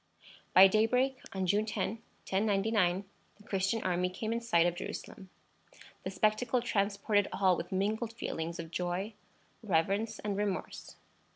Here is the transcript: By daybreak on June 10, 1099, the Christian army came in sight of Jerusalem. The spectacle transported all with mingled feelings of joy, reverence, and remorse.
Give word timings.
By 0.55 0.65
daybreak 0.65 1.19
on 1.31 1.45
June 1.45 1.63
10, 1.67 1.99
1099, 2.25 3.05
the 3.37 3.43
Christian 3.43 3.83
army 3.83 4.09
came 4.09 4.33
in 4.33 4.41
sight 4.41 4.65
of 4.65 4.73
Jerusalem. 4.73 5.29
The 6.01 6.09
spectacle 6.09 6.59
transported 6.63 7.27
all 7.31 7.55
with 7.55 7.71
mingled 7.71 8.13
feelings 8.13 8.57
of 8.57 8.71
joy, 8.71 9.13
reverence, 9.61 10.17
and 10.17 10.35
remorse. 10.37 10.95